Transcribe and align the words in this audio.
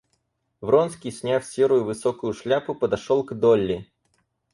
Вронский, 0.61 1.11
сняв 1.11 1.45
серую 1.45 1.83
высокую 1.83 2.33
шляпу, 2.33 2.73
подошел 2.73 3.23
к 3.23 3.35
Долли. 3.35 3.85